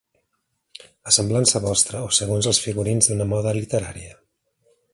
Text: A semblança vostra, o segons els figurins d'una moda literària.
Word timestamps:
A 1.09 1.11
semblança 1.17 1.61
vostra, 1.67 2.01
o 2.07 2.09
segons 2.19 2.49
els 2.53 2.63
figurins 2.65 3.11
d'una 3.11 3.29
moda 3.35 3.53
literària. 3.59 4.19